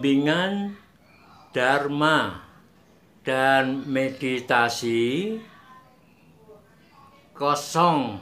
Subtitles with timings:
[0.00, 0.74] dengan
[1.52, 2.40] dharma
[3.20, 5.36] dan meditasi
[7.36, 8.16] kosong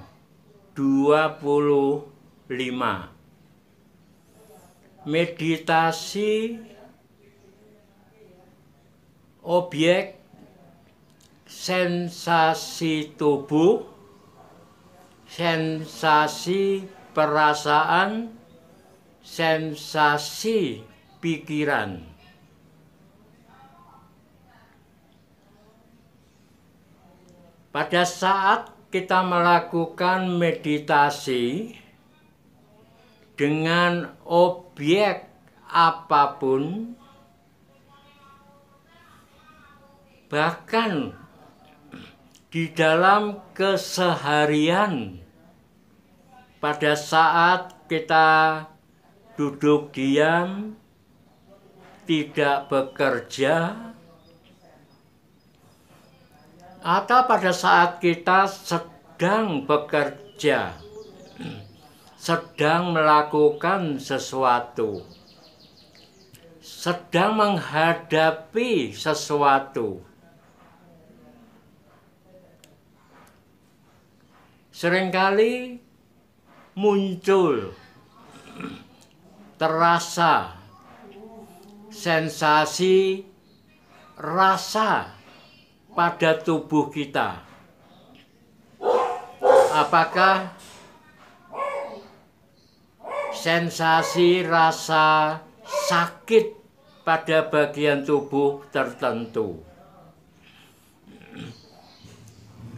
[0.75, 2.07] dua puluh
[2.51, 3.15] lima.
[5.09, 6.61] Meditasi
[9.41, 10.21] objek
[11.49, 13.89] sensasi tubuh
[15.25, 16.85] sensasi
[17.17, 18.29] perasaan
[19.25, 20.85] sensasi
[21.19, 22.03] pikiran.
[27.69, 31.77] Pada saat kita melakukan meditasi
[33.39, 35.29] dengan objek
[35.69, 36.97] apa pun,
[40.33, 41.13] bahkan
[42.49, 45.21] di dalam keseharian,
[46.59, 48.65] pada saat kita
[49.37, 50.75] duduk diam,
[52.09, 53.77] tidak bekerja,
[56.81, 60.73] atau pada saat kita sedang bekerja,
[62.17, 65.05] sedang melakukan sesuatu,
[66.65, 70.01] sedang menghadapi sesuatu.
[74.73, 75.77] Seringkali
[76.73, 77.75] muncul,
[79.59, 80.58] terasa
[81.91, 83.25] sensasi,
[84.19, 85.13] rasa
[85.95, 87.43] pada tubuh kita.
[89.75, 90.53] Apakah
[93.31, 95.39] sensasi rasa
[95.89, 96.59] sakit
[97.07, 99.63] pada bagian tubuh tertentu?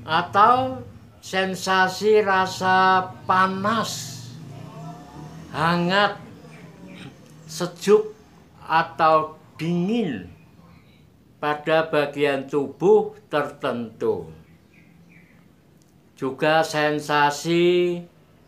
[0.05, 0.83] Atau
[1.21, 4.25] sensasi rasa panas,
[5.53, 6.17] hangat,
[7.47, 8.20] sejuk,
[8.71, 10.31] atau dingin
[11.43, 14.31] pada bagian tubuh tertentu.
[16.15, 17.99] Juga sensasi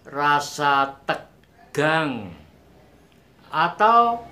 [0.06, 2.30] rasa tegang
[3.50, 4.22] atau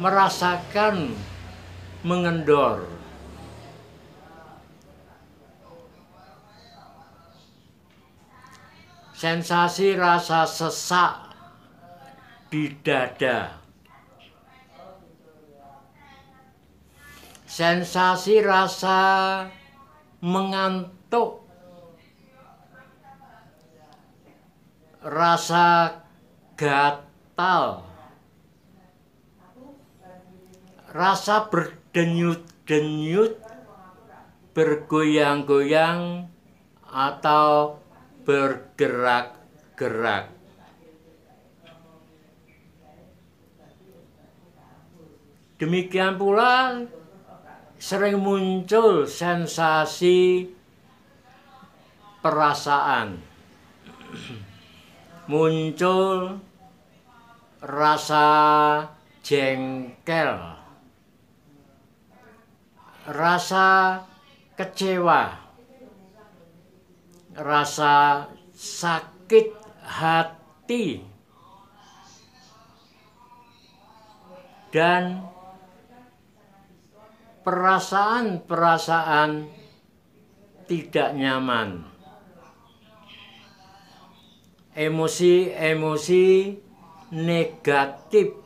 [0.00, 1.12] merasakan
[2.00, 2.88] mengendor.
[9.14, 11.34] Sensasi rasa sesak
[12.50, 13.63] di dada
[17.54, 18.98] sensasi rasa
[20.18, 21.46] mengantuk,
[24.98, 26.02] rasa
[26.58, 27.86] gatal,
[30.90, 33.38] rasa berdenyut-denyut,
[34.50, 36.26] bergoyang-goyang,
[36.82, 37.78] atau
[38.26, 40.26] bergerak-gerak.
[45.54, 46.82] Demikian pula
[47.78, 50.48] sering muncul sensasi
[52.24, 53.20] perasaan.
[55.30, 56.40] Muncul
[57.64, 58.28] rasa
[59.24, 60.32] jengkel.
[63.04, 64.00] Rasa
[64.56, 65.36] kecewa.
[67.34, 68.24] Rasa
[68.56, 69.52] sakit
[69.84, 71.02] hati.
[74.72, 75.33] Dan
[77.44, 79.30] perasaan-perasaan
[80.64, 81.84] tidak nyaman.
[84.74, 86.56] Emosi-emosi
[87.14, 88.42] negatif.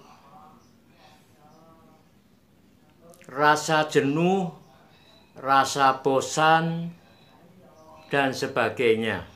[3.29, 4.51] Rasa jenuh,
[5.39, 6.91] rasa bosan,
[8.09, 9.29] dan sebagainya.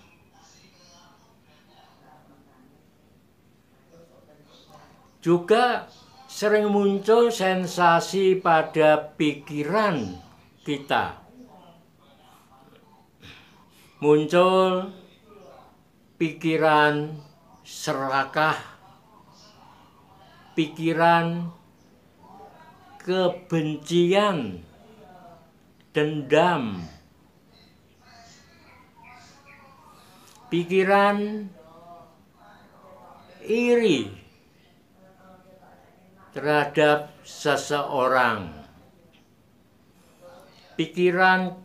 [5.23, 5.87] Juga
[6.33, 10.17] sering muncul sensasi pada pikiran
[10.65, 11.21] kita.
[14.01, 14.97] Muncul
[16.17, 17.13] pikiran
[17.61, 18.57] serakah,
[20.57, 21.53] pikiran
[22.97, 24.65] kebencian,
[25.93, 26.81] dendam,
[30.49, 31.53] pikiran
[33.45, 34.22] iri,
[36.33, 38.49] terhadap seseorang.
[40.77, 41.61] Pikiran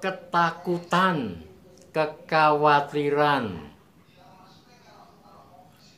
[0.00, 1.40] ketakutan,
[1.96, 3.72] kekhawatiran,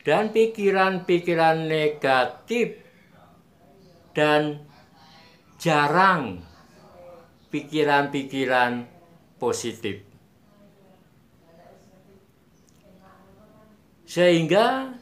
[0.03, 2.83] dan pikiran-pikiran negatif
[4.15, 4.63] dan
[5.59, 6.43] jarang
[7.51, 8.87] pikiran-pikiran
[9.39, 10.03] positif.
[14.07, 14.99] Sehingga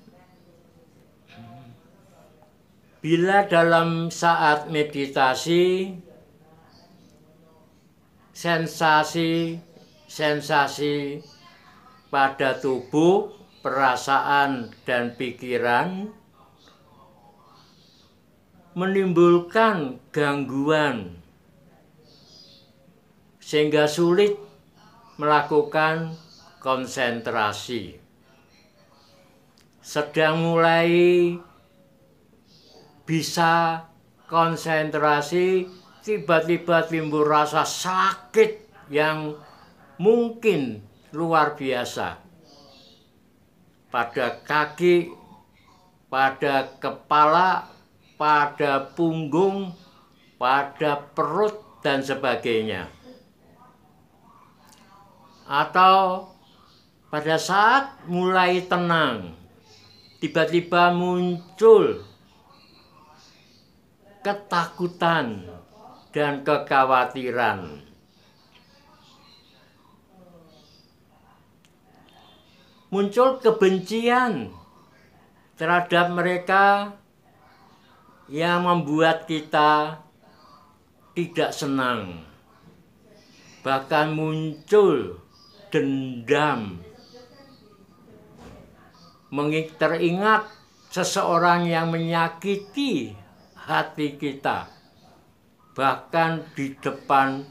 [3.01, 5.97] Bila dalam saat meditasi
[8.37, 11.25] sensasi-sensasi
[12.13, 13.33] pada tubuh,
[13.65, 16.13] perasaan dan pikiran
[18.77, 21.25] menimbulkan gangguan
[23.41, 24.37] sehingga sulit
[25.17, 26.21] melakukan
[26.61, 27.97] konsentrasi.
[29.81, 31.41] Sedang mulai
[33.11, 33.83] bisa
[34.31, 35.67] konsentrasi,
[36.07, 39.35] tiba-tiba timbul rasa sakit yang
[39.99, 40.79] mungkin
[41.11, 42.23] luar biasa
[43.91, 45.11] pada kaki,
[46.07, 47.67] pada kepala,
[48.15, 49.75] pada punggung,
[50.39, 52.93] pada perut, dan sebagainya.
[55.49, 56.29] Atau
[57.09, 59.33] pada saat mulai tenang,
[60.21, 62.10] tiba-tiba muncul
[64.21, 65.49] ketakutan
[66.13, 67.81] dan kekhawatiran.
[72.91, 74.51] Muncul kebencian
[75.55, 76.99] terhadap mereka
[78.27, 80.03] yang membuat kita
[81.15, 82.27] tidak senang.
[83.63, 85.23] Bahkan muncul
[85.71, 86.83] dendam.
[89.79, 90.51] Teringat
[90.91, 93.20] seseorang yang menyakiti
[93.71, 94.67] hati kita.
[95.79, 97.47] Bahkan di depan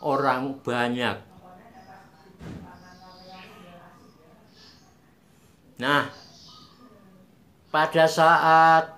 [0.00, 1.20] orang banyak.
[5.76, 6.08] Nah,
[7.68, 8.96] pada saat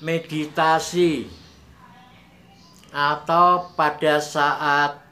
[0.00, 1.28] meditasi
[2.96, 5.04] atau pada saat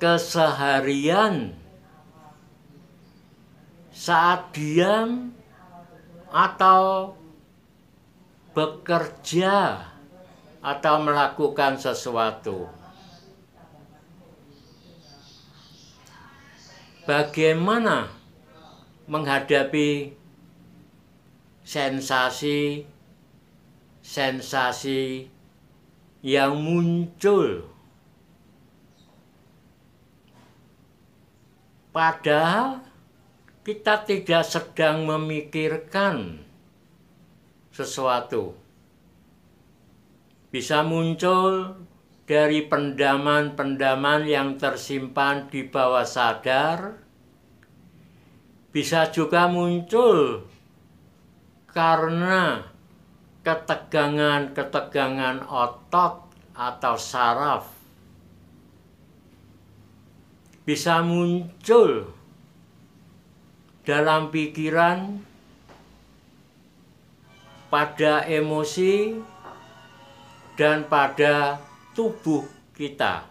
[0.00, 1.52] keseharian
[3.94, 5.30] saat diam
[6.28, 7.14] atau
[8.54, 9.82] bekerja
[10.64, 12.70] atau melakukan sesuatu.
[17.04, 18.08] Bagaimana
[19.04, 20.16] menghadapi
[21.60, 22.88] sensasi
[24.04, 25.32] sensasi
[26.20, 27.68] yang muncul.
[31.88, 32.84] Padahal
[33.64, 36.44] kita tidak sedang memikirkan
[37.74, 38.54] sesuatu.
[40.54, 41.74] Bisa muncul
[42.24, 47.02] dari pendaman-pendaman yang tersimpan di bawah sadar,
[48.70, 50.46] bisa juga muncul
[51.74, 52.70] karena
[53.42, 57.74] ketegangan-ketegangan otot atau saraf
[60.64, 62.08] bisa muncul
[63.84, 65.20] dalam pikiran
[67.74, 69.18] pada emosi
[70.54, 71.58] dan pada
[71.90, 73.26] tubuh kita.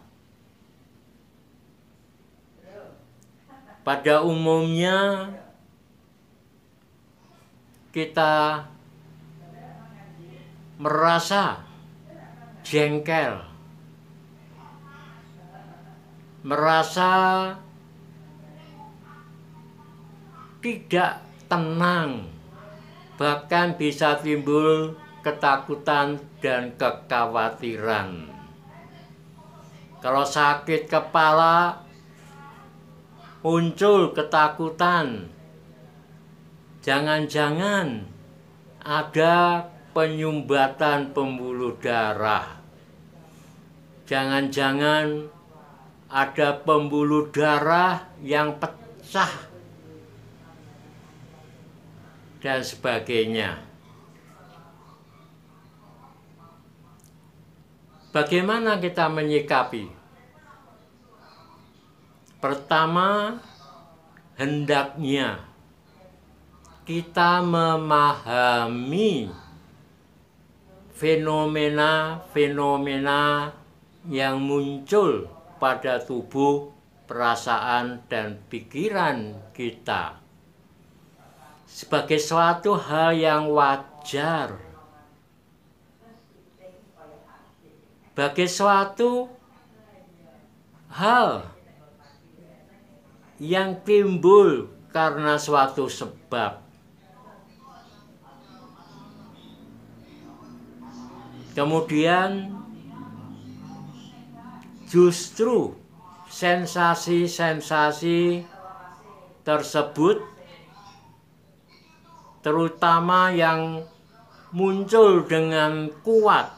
[3.87, 5.31] Pada umumnya
[7.95, 8.67] kita
[10.75, 11.63] merasa
[12.67, 13.39] jengkel,
[16.43, 17.11] merasa
[20.59, 22.32] tidak tenang,
[23.23, 28.27] bahkan bisa timbul ketakutan dan kekhawatiran.
[30.03, 31.87] Kalau sakit kepala,
[33.39, 35.31] muncul ketakutan.
[36.83, 38.03] Jangan-jangan
[38.83, 42.59] ada penyumbatan pembuluh darah.
[44.03, 45.31] Jangan-jangan
[46.11, 49.52] ada pembuluh darah yang pecah
[52.43, 53.55] dan sebagainya.
[58.11, 59.87] Bagaimana kita menyikapi?
[62.43, 63.39] Pertama,
[64.35, 65.39] hendaknya
[66.83, 69.31] kita memahami
[70.91, 73.55] fenomena-fenomena
[74.11, 75.31] yang muncul
[75.63, 76.75] pada tubuh,
[77.07, 80.22] perasaan, dan pikiran kita
[81.73, 84.61] sebagai suatu hal yang wajar,
[88.13, 89.25] sebagai suatu
[90.93, 91.49] hal
[93.41, 96.61] yang timbul karena suatu sebab.
[101.57, 102.53] Kemudian
[104.85, 105.73] justru
[106.29, 108.45] sensasi-sensasi
[109.41, 110.32] tersebut
[112.43, 113.87] terutama yang
[114.51, 116.51] muncul dengan kuat,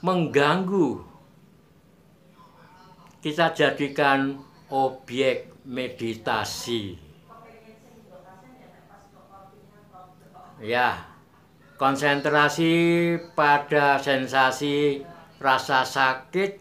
[0.00, 1.02] mengganggu,
[3.20, 6.96] kita jadikan objek meditasi.
[10.62, 11.04] Ya,
[11.76, 15.02] konsentrasi pada sensasi
[15.40, 16.60] rasa sakit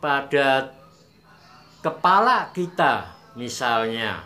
[0.00, 0.72] pada
[1.84, 3.04] kepala kita
[3.36, 4.24] misalnya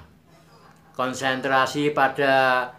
[0.94, 2.70] konsentrasi pada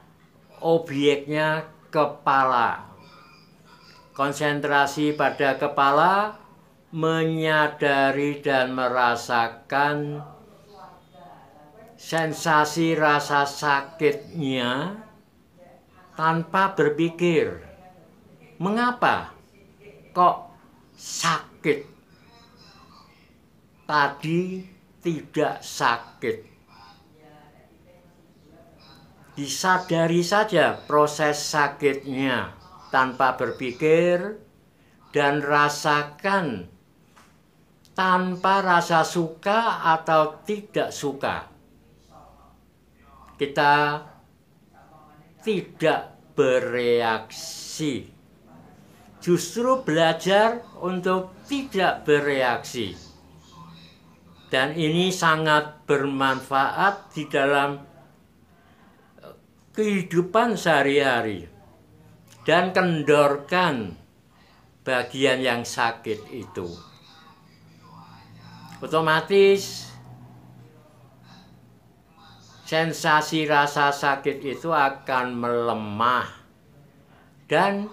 [0.64, 2.88] objeknya kepala.
[4.16, 6.40] Konsentrasi pada kepala
[6.96, 10.24] menyadari dan merasakan
[12.00, 15.04] sensasi rasa sakitnya
[16.16, 17.60] tanpa berpikir
[18.64, 19.36] mengapa
[20.16, 20.56] kok
[20.96, 21.92] sakit?
[23.86, 24.66] Tadi
[25.04, 26.55] tidak sakit
[29.36, 32.56] disadari saja proses sakitnya
[32.89, 34.39] tanpa berpikir
[35.12, 36.72] dan rasakan
[37.96, 41.56] tanpa rasa suka atau tidak suka
[43.36, 44.00] kita
[45.44, 48.08] tidak bereaksi.
[49.20, 52.94] Justru belajar untuk tidak bereaksi.
[54.54, 57.82] Dan ini sangat bermanfaat di dalam
[59.75, 61.51] kehidupan sehari-hari.
[62.46, 63.98] Dan kendorkan
[64.86, 66.70] bagian yang sakit itu.
[68.86, 69.89] Otomatis
[72.70, 76.29] sensasi rasa sakit itu akan melemah
[77.50, 77.89] dan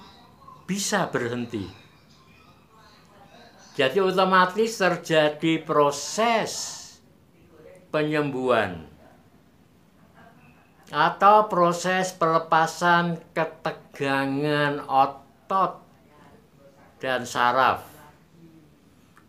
[0.69, 1.65] bisa berhenti.
[3.73, 6.53] Jadi otomatis terjadi proses
[7.89, 8.92] penyembuhan
[10.93, 15.81] atau proses pelepasan ketegangan otot
[17.01, 17.93] dan saraf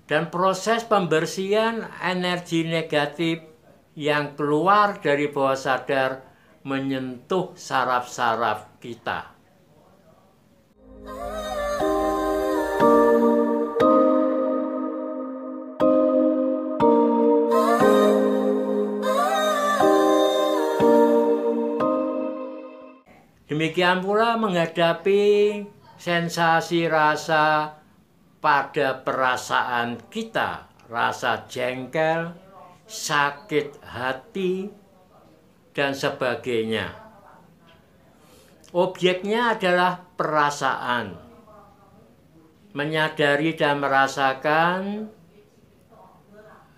[0.05, 3.41] dan proses pembersihan energi negatif
[3.98, 6.22] yang keluar dari bawah sadar
[6.67, 9.33] menyentuh saraf-saraf kita.
[23.74, 25.25] Demikian pula menghadapi
[25.98, 27.74] sensasi rasa
[28.38, 32.38] pada perasaan kita, rasa jengkel,
[32.86, 34.70] sakit hati,
[35.74, 36.94] dan sebagainya.
[38.77, 41.18] Objeknya adalah perasaan.
[42.77, 45.10] Menyadari dan merasakan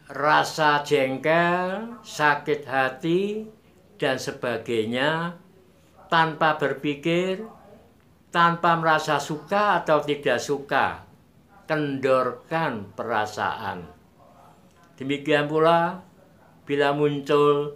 [0.07, 3.51] rasa jengkel, sakit hati,
[3.99, 5.43] dan sebagainya
[6.15, 7.43] tanpa berpikir,
[8.31, 11.03] tanpa merasa suka atau tidak suka.
[11.67, 13.83] Kendorkan perasaan.
[14.95, 15.99] Demikian pula
[16.63, 17.75] bila muncul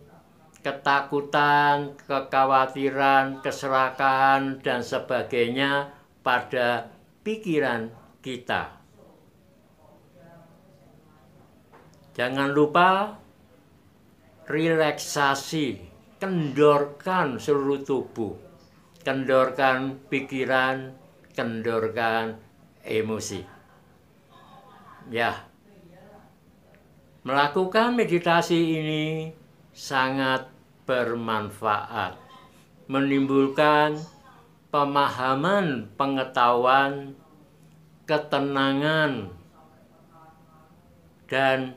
[0.63, 5.91] ketakutan, kekhawatiran, keserakahan, dan sebagainya
[6.23, 6.87] pada
[7.27, 7.91] pikiran
[8.23, 8.79] kita.
[12.15, 13.19] Jangan lupa
[14.47, 15.88] relaksasi,
[16.19, 18.35] kendorkan seluruh tubuh,
[19.01, 20.91] kendorkan pikiran,
[21.31, 22.35] kendorkan
[22.83, 23.41] emosi.
[25.09, 25.49] Ya,
[27.19, 29.05] Melakukan meditasi ini
[29.75, 30.47] sangat
[30.87, 32.15] bermanfaat,
[32.87, 33.99] menimbulkan
[34.71, 37.13] pemahaman, pengetahuan,
[38.07, 39.35] ketenangan,
[41.27, 41.75] dan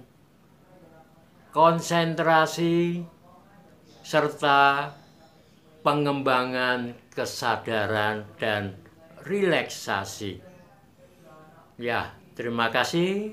[1.50, 3.04] konsentrasi
[4.12, 4.92] serta
[5.80, 8.76] pengembangan kesadaran dan
[9.24, 10.36] relaksasi.
[11.80, 13.32] Ya, terima kasih.